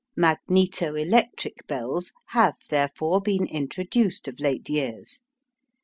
Magnetoelectric 0.17 1.67
bells 1.67 2.11
have, 2.29 2.55
therefore, 2.71 3.21
been 3.21 3.45
introduced 3.45 4.27
of 4.27 4.39
late 4.39 4.67
years. 4.67 5.21